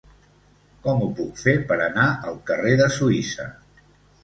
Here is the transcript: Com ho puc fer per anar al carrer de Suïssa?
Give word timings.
Com 0.87 1.03
ho 1.07 1.09
puc 1.19 1.43
fer 1.43 1.53
per 1.73 1.77
anar 1.89 2.07
al 2.33 2.41
carrer 2.51 2.75
de 2.83 2.91
Suïssa? 2.99 3.49